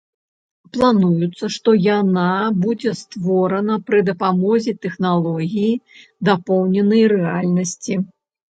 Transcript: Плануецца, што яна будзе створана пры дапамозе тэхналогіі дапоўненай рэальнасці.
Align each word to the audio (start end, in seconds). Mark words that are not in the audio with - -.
Плануецца, 0.77 1.49
што 1.55 1.69
яна 1.99 2.29
будзе 2.63 2.91
створана 3.01 3.77
пры 3.91 3.99
дапамозе 4.09 4.75
тэхналогіі 4.87 5.71
дапоўненай 6.31 7.03
рэальнасці. 7.17 7.93